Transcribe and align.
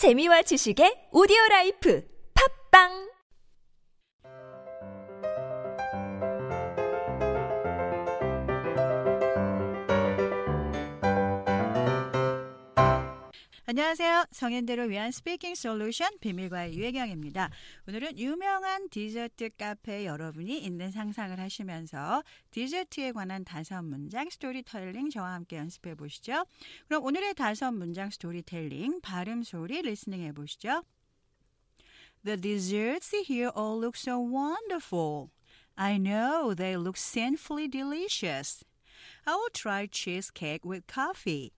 재미와 0.00 0.40
지식의 0.48 1.12
오디오 1.12 1.36
라이프. 1.50 2.00
팟빵 2.32 3.09
안녕하세요. 13.70 14.24
성인들을 14.32 14.90
위한 14.90 15.12
speaking 15.12 15.54
솔루션 15.54 16.18
비밀과외 16.18 16.74
유혜경입니다. 16.74 17.50
오늘은 17.86 18.18
유명한 18.18 18.88
디저트 18.88 19.50
카페 19.56 20.06
여러분이 20.06 20.58
있는 20.58 20.90
상상을 20.90 21.38
하시면서 21.38 22.24
디저트에 22.50 23.12
관한 23.12 23.44
다섯 23.44 23.82
문장 23.82 24.28
스토리텔링 24.28 25.10
저와 25.10 25.34
함께 25.34 25.56
연습해 25.58 25.94
보시죠. 25.94 26.46
그럼 26.88 27.04
오늘의 27.04 27.34
다섯 27.34 27.70
문장 27.70 28.10
스토리텔링 28.10 29.02
발음 29.02 29.44
소리 29.44 29.82
리스닝 29.82 30.20
해 30.20 30.32
보시죠. 30.32 30.82
The 32.24 32.40
desserts 32.40 33.14
here 33.14 33.52
all 33.56 33.78
look 33.78 33.96
so 33.96 34.18
wonderful. 34.18 35.28
I 35.76 35.96
know 35.96 36.56
they 36.56 36.76
look 36.76 36.98
sinfully 36.98 37.70
delicious. 37.70 38.64
I 39.24 39.36
will 39.36 39.52
try 39.52 39.86
cheesecake 39.86 40.68
with 40.68 40.88
coffee. 40.92 41.52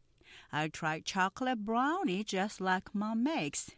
I'll 0.52 0.70
try 0.70 1.00
chocolate 1.00 1.64
brownie 1.64 2.24
just 2.24 2.60
like 2.60 2.94
mom 2.94 3.24
makes. 3.24 3.70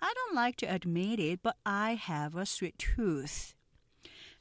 I 0.00 0.12
don't 0.14 0.34
like 0.34 0.56
to 0.58 0.66
admit 0.66 1.18
it, 1.18 1.40
but 1.42 1.56
I 1.66 1.94
have 1.94 2.36
a 2.36 2.46
sweet 2.46 2.78
tooth. 2.78 3.54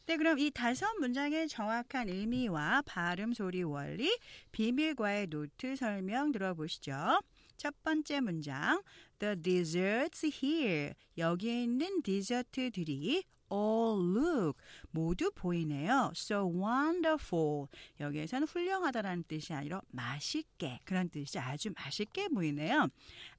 네, 0.07 0.17
그럼 0.17 0.39
이 0.39 0.51
다섯 0.51 0.85
문장의 0.99 1.47
정확한 1.47 2.09
의미와 2.09 2.81
발음 2.85 3.33
소리 3.33 3.63
원리, 3.63 4.17
비밀과외 4.51 5.27
노트 5.27 5.75
설명 5.75 6.31
들어보시죠. 6.31 7.21
첫 7.57 7.75
번째 7.83 8.21
문장, 8.21 8.81
The 9.19 9.35
desserts 9.41 10.25
here. 10.25 10.93
여기에 11.17 11.63
있는 11.63 12.01
디저트들이 12.01 13.23
all 13.51 13.99
look 13.99 14.59
모두 14.91 15.31
보이네요. 15.31 16.11
So 16.15 16.47
wonderful. 16.47 17.67
여기에서는 17.99 18.47
훌륭하다라는 18.47 19.23
뜻이 19.27 19.53
아니라 19.53 19.81
맛있게 19.91 20.79
그런 20.85 21.09
뜻이 21.09 21.39
아주 21.39 21.71
맛있게 21.75 22.29
보이네요. 22.29 22.87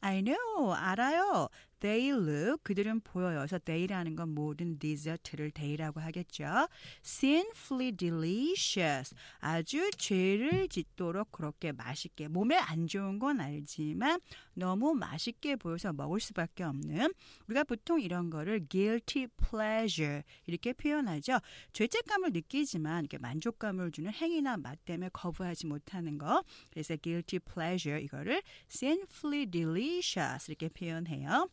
I 0.01 0.23
know 0.23 0.75
알아요. 0.75 1.49
They 1.83 2.11
look 2.11 2.63
그들은 2.63 3.01
보여요. 3.01 3.39
그래서 3.39 3.59
they라는 3.59 4.15
건 4.15 4.29
모든 4.29 4.79
디저트를 4.79 5.51
they라고 5.51 5.99
하겠죠. 6.01 6.69
Sinfully 7.05 7.91
delicious 7.97 9.13
아주 9.41 9.91
죄를 9.99 10.69
짓도록 10.69 11.33
그렇게 11.33 11.73
맛있게 11.73 12.29
몸에 12.29 12.57
안 12.57 12.87
좋은 12.87 13.19
건 13.19 13.41
알지만 13.41 14.21
너무 14.55 14.95
맛있게 14.95 15.57
보여서 15.57 15.93
먹을 15.93 16.21
수밖에 16.21 16.63
없는 16.63 17.13
우리가 17.49 17.65
보통 17.65 18.01
이런 18.01 18.31
거를 18.31 18.65
guilty 18.69 19.27
pleasure 19.49 20.23
이렇게 20.47 20.73
표현하죠. 20.73 21.41
죄책감을 21.73 22.31
느끼지만 22.33 23.01
이렇게 23.01 23.19
만족감을 23.19 23.91
주는 23.91 24.13
행위나 24.13 24.57
맛 24.57 24.85
때문에 24.85 25.11
거부하지 25.13 25.67
못하는 25.67 26.17
거. 26.17 26.45
그래서 26.71 26.97
guilty 26.97 27.41
pleasure 27.41 28.01
이거를 28.01 28.41
sinfully 28.71 29.47
delicious 29.47 30.49
이렇게 30.49 30.69
표현해요. 30.69 31.49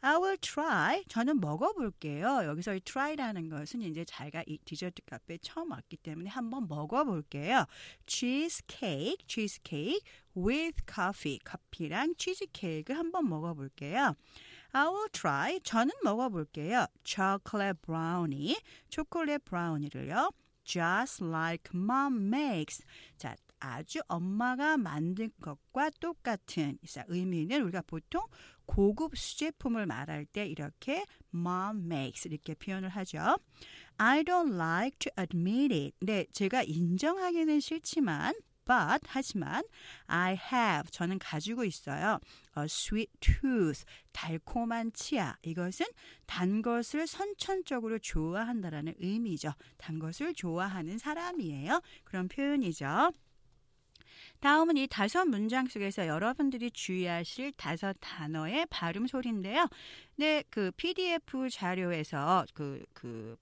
I 0.00 0.16
will 0.16 0.38
try. 0.38 1.04
저는 1.08 1.40
먹어볼게요. 1.40 2.44
여기서 2.44 2.74
이 2.74 2.80
try라는 2.80 3.48
것은 3.48 3.82
이제 3.82 4.04
자기가 4.04 4.44
이 4.46 4.58
디저트 4.64 5.02
카페에 5.06 5.38
처음 5.42 5.72
왔기 5.72 5.96
때문에 5.96 6.30
한번 6.30 6.68
먹어볼게요. 6.68 7.66
cheesecake, 8.06 9.18
cheesecake 9.26 10.00
with 10.36 10.84
coffee. 10.86 11.38
커피랑 11.44 12.14
치즈 12.16 12.46
케이크를 12.52 12.98
한번 12.98 13.28
먹어볼게요. 13.28 14.14
I 14.72 14.86
will 14.86 15.08
try. 15.10 15.60
저는 15.60 15.92
먹어볼게요. 16.04 16.86
chocolate 17.04 17.80
brownie. 17.82 18.56
초콜릿 18.90 19.44
브라우니를요. 19.44 20.30
just 20.68 21.24
like 21.24 21.70
mom 21.72 22.28
makes. 22.28 22.84
자, 23.16 23.34
아주 23.60 24.00
엄마가 24.08 24.76
만든 24.76 25.30
것과 25.40 25.90
똑같은 26.00 26.78
의미는 27.08 27.62
우리가 27.62 27.82
보통 27.82 28.22
고급 28.66 29.16
수제품을 29.16 29.86
말할 29.86 30.26
때 30.26 30.46
이렇게 30.46 31.04
mom 31.34 31.84
makes 31.86 32.28
이렇게 32.28 32.54
표현을 32.54 32.88
하죠. 32.90 33.38
I 33.96 34.22
don't 34.22 34.54
like 34.54 34.98
to 34.98 35.12
admit 35.18 35.74
it. 35.74 35.96
네, 36.00 36.26
제가 36.32 36.62
인정하기는 36.62 37.60
싫지만 37.60 38.34
but 38.68 39.00
하지만 39.08 39.64
I 40.06 40.36
have 40.52 40.90
저는 40.90 41.18
가지고 41.18 41.64
있어요. 41.64 42.20
A 42.56 42.64
sweet 42.64 43.10
tooth 43.20 43.84
달콤한 44.12 44.92
치아 44.92 45.36
이것은 45.42 45.86
단 46.26 46.60
것을 46.60 47.06
선천적으로 47.06 47.98
좋아한다라는 47.98 48.94
의미죠. 48.98 49.52
단 49.78 49.98
것을 49.98 50.34
좋아하는 50.34 50.98
사람이에요. 50.98 51.80
그런 52.04 52.28
표현이죠. 52.28 53.10
다음은 54.40 54.76
이 54.76 54.86
다섯 54.86 55.24
문장 55.24 55.66
속에서 55.66 56.06
여러분들이 56.06 56.70
주의하실 56.70 57.52
다섯 57.52 57.96
단어의 58.00 58.66
발음 58.70 59.06
소리인데요. 59.06 59.66
네, 60.16 60.42
그 60.50 60.70
PDF 60.76 61.48
자료에서 61.50 62.44
그, 62.54 62.84
그, 62.92 63.36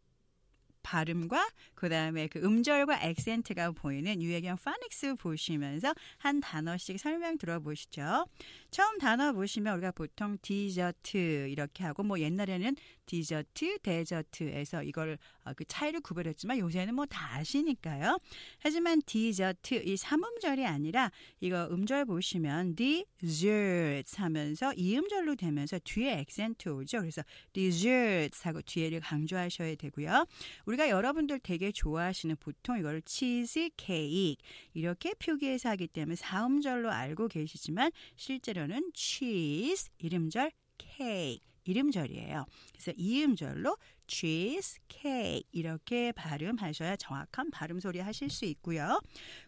발음과 0.87 1.51
그다음에 1.75 2.29
그 2.29 2.39
음절과 2.39 3.03
액센트가 3.03 3.73
보이는 3.73 4.23
유해경 4.23 4.57
파닉스 4.57 5.17
보시면서 5.17 5.93
한 6.19 6.39
단어씩 6.41 7.01
설명 7.01 7.39
들어보시죠. 7.39 8.27
처음 8.71 8.99
단어 8.99 9.33
보시면 9.33 9.75
우리가 9.75 9.91
보통 9.93 10.39
디저트 10.43 11.49
이렇게 11.49 11.83
하고 11.83 12.05
뭐 12.05 12.21
옛날에는 12.21 12.77
디저트, 13.07 13.79
데저트에서 13.83 14.83
이걸 14.83 15.19
어, 15.45 15.53
그 15.55 15.65
차이를 15.65 16.01
구별했지만 16.01 16.59
요새는 16.59 16.95
뭐 16.95 17.07
다 17.07 17.37
아시니까요. 17.37 18.19
하지만 18.59 19.01
디저트 19.07 19.83
이 19.87 19.97
삼음절이 19.97 20.67
아니라 20.67 21.11
이거 21.41 21.69
음절 21.71 22.05
보시면 22.05 22.75
desserts 22.75 24.21
하면서 24.21 24.73
이음절로 24.75 25.37
되면서 25.37 25.79
뒤에 25.85 26.19
액센트 26.19 26.69
오죠. 26.69 26.99
그래서 26.99 27.23
desserts 27.53 28.43
하고 28.47 28.61
뒤에를 28.63 29.01
강조하셔야 29.01 29.77
되고요. 29.77 30.27
우리 30.67 30.76
가 30.77 30.89
여러분들 30.91 31.41
되게 31.41 31.73
좋아하시는 31.73 32.37
보통 32.37 32.79
이걸 32.79 33.03
치즈 33.03 33.71
케이크 33.77 34.43
이렇게 34.75 35.15
표기해서 35.15 35.71
하기 35.71 35.89
때문에 35.89 36.17
사음절로 36.17 36.91
알고 36.91 37.29
계시지만 37.29 37.91
실제로는 38.17 38.93
cheese 38.95 39.89
이름절 39.99 40.53
케이크 40.79 41.45
이름절이에요. 41.67 42.47
그래서 42.73 42.93
이음절로 42.97 43.77
cheese 44.07 44.79
cake 44.89 45.43
이렇게 45.53 46.13
발음하셔야 46.13 46.97
정확한 46.97 47.51
발음 47.51 47.81
소리 47.81 47.99
하실 47.99 48.31
수 48.31 48.45
있고요. 48.45 49.01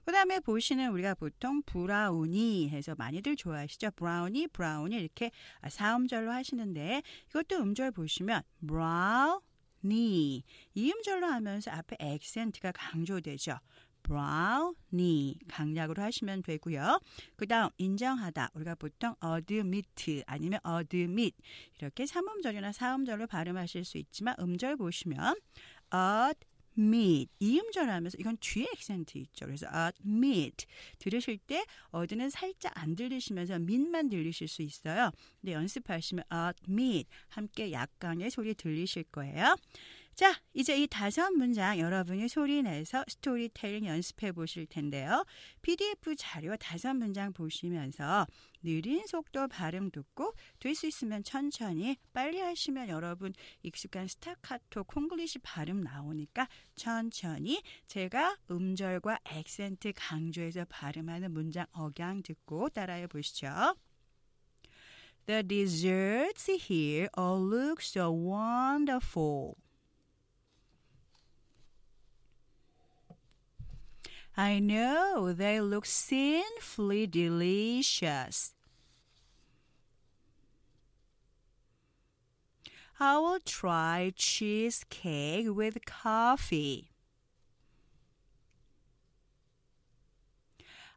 그다음에 0.05 0.41
보시는 0.41 0.91
우리가 0.91 1.15
보통 1.15 1.63
브라우니 1.63 2.71
해서 2.71 2.95
많이들 2.97 3.37
좋아하시죠. 3.37 3.93
브라우니, 3.93 4.49
브라우니 4.49 4.97
이렇게 4.97 5.31
사음절로 5.69 6.33
하시는데 6.33 7.03
이것도 7.31 7.57
음절 7.57 7.93
보시면 7.93 8.43
브 8.67 8.75
라우니 9.83 10.45
이음절로 10.75 11.27
하면서 11.27 11.71
앞에 11.71 11.97
액센트가 12.01 12.73
강조되죠. 12.73 13.59
brownie 14.03 15.37
강약으로 15.49 16.03
하시면 16.03 16.43
되고요. 16.43 17.01
그 17.37 17.47
다음 17.47 17.71
인정하다 17.77 18.51
우리가 18.55 18.75
보통 18.77 19.15
admit 19.23 20.23
아니면 20.27 20.61
admit 20.67 21.37
이렇게 21.79 22.07
삼음절이나 22.07 22.73
사음절로 22.73 23.27
발음하실 23.27 23.85
수 23.85 23.99
있지만 23.99 24.35
음절 24.39 24.77
보시면 24.77 25.37
admit 26.79 27.29
이음절 27.41 27.91
하면서 27.91 28.17
이건 28.19 28.37
뒤에 28.41 28.67
액센트 28.73 29.19
있죠. 29.19 29.47
그래서 29.47 29.67
admit 29.75 30.65
들으실 30.99 31.39
때 31.39 31.65
ad는 31.91 32.31
살짝 32.31 32.73
안 32.77 32.95
들리시면서 32.95 33.59
mit만 33.59 34.09
들리실 34.09 34.47
수 34.47 34.63
있어요. 34.63 35.11
근데 35.41 35.53
연습하시면 35.53 36.25
admit 36.33 37.09
함께 37.29 37.73
약간의 37.73 38.31
소리 38.31 38.55
들리실 38.55 39.05
거예요. 39.11 39.57
자, 40.19 40.35
이제 40.53 40.77
이 40.77 40.89
다섯 40.89 41.31
문장 41.31 41.79
여러분이 41.79 42.27
소리내서 42.27 43.05
스토리텔링 43.07 43.87
연습해 43.87 44.33
보실 44.33 44.67
텐데요. 44.67 45.25
PDF 45.63 46.17
자료 46.17 46.57
다섯 46.57 46.93
문장 46.95 47.33
보시면서 47.33 48.27
느린 48.65 49.07
속도 49.07 49.47
발음 49.47 49.93
듣고 49.93 50.35
될 50.59 50.75
수 50.75 50.89
있으면 50.89 51.23
천천히 51.23 51.99
빨리 52.13 52.41
하시면 52.41 52.89
여러분 52.89 53.33
익숙한 53.63 54.09
스타카토 54.09 54.83
콩글리시 54.83 55.39
발음 55.39 55.83
나오니까 55.83 56.49
천천히 56.75 57.63
제가 57.87 58.39
음절과 58.51 59.21
액센트 59.25 59.93
강조해서 59.95 60.65
발음하는 60.69 61.31
문장 61.31 61.65
억양 61.71 62.25
듣고 62.25 62.71
따라해 62.71 63.07
보시죠. 63.07 63.77
The 65.27 65.45
desserts 65.45 66.51
here 66.51 67.07
all 67.17 67.41
look 67.41 67.81
so 67.81 68.11
wonderful. 68.11 69.55
I 74.39 74.61
know 74.61 75.33
they 75.33 75.61
look 75.61 75.85
sinfully 75.85 77.09
delicious. 77.09 78.55
I 83.01 83.19
will 83.19 83.41
try 83.45 84.13
cheesecake 84.15 85.47
with 85.49 85.85
coffee. 85.85 86.93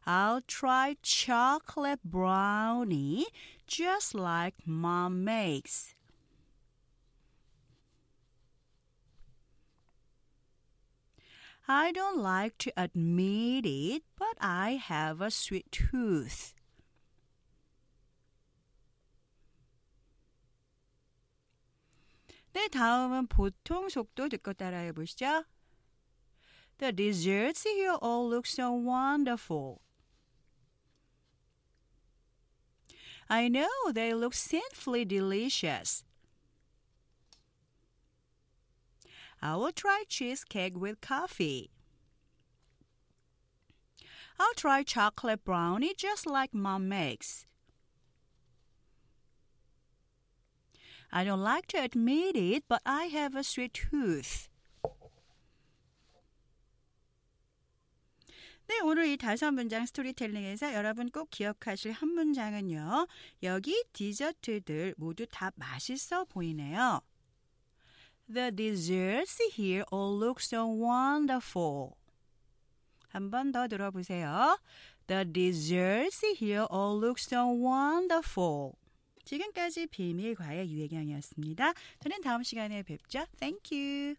I'll 0.06 0.42
try 0.42 0.96
chocolate 1.02 2.04
brownie 2.04 3.26
just 3.66 4.14
like 4.14 4.54
mom 4.64 5.24
makes. 5.24 5.96
I 11.67 11.91
don't 11.91 12.17
like 12.17 12.57
to 12.59 12.71
admit 12.77 13.65
it, 13.65 14.03
but 14.17 14.37
I 14.39 14.79
have 14.81 15.21
a 15.21 15.29
sweet 15.29 15.69
tooth. 15.71 16.53
네, 22.53 22.67
다음은 22.69 23.27
보통 23.27 23.89
속도 23.89 24.29
듣고 24.29 24.53
따라해 24.53 24.91
보시죠. 24.91 25.45
The 26.79 26.91
desserts 26.91 27.63
here 27.67 27.97
all 28.01 28.27
look 28.27 28.47
so 28.47 28.71
wonderful. 28.71 29.81
I 33.29 33.49
know 33.49 33.91
they 33.93 34.13
look 34.13 34.33
sinfully 34.33 35.05
delicious. 35.05 36.03
I 39.41 39.55
will 39.55 39.71
try 39.71 40.03
cheesecake 40.07 40.75
with 40.75 41.01
coffee. 41.01 41.69
I'll 44.39 44.53
try 44.55 44.83
chocolate 44.83 45.43
brownie 45.43 45.93
just 45.95 46.27
like 46.27 46.53
mom 46.53 46.87
makes. 46.87 47.45
I 51.11 51.23
don't 51.23 51.41
like 51.41 51.67
to 51.67 51.77
admit 51.81 52.35
it, 52.35 52.63
but 52.67 52.81
I 52.85 53.05
have 53.05 53.35
a 53.35 53.43
sweet 53.43 53.73
tooth. 53.73 54.49
네, 58.67 58.81
오늘 58.83 59.07
이 59.07 59.15
다섯 59.15 59.51
문장 59.51 59.85
스토리텔링에서 59.85 60.73
여러분 60.73 61.09
꼭 61.09 61.29
기억하실 61.31 61.93
한 61.93 62.09
문장은요. 62.09 63.07
여기 63.43 63.81
디저트들 63.93 64.95
모두 64.97 65.25
다 65.25 65.51
맛있어 65.55 66.25
보이네요. 66.25 66.99
The 68.32 68.50
desserts 68.50 69.38
here 69.54 69.84
all 69.92 70.16
look 70.16 70.40
so 70.40 70.64
wonderful. 70.64 71.96
한번 73.12 73.52
더 73.52 73.68
들어보세요. 73.68 74.56
The 75.06 75.30
desserts 75.30 76.24
here 76.38 76.66
all 76.72 76.96
look 76.98 77.20
so 77.20 77.52
wonderful. 77.52 78.72
지금까지 79.24 79.86
비밀과의 79.88 80.70
유혜경이었습니다. 80.70 81.74
저는 82.00 82.22
다음 82.22 82.42
시간에 82.42 82.82
뵙죠. 82.82 83.26
Thank 83.38 83.76
you. 83.76 84.16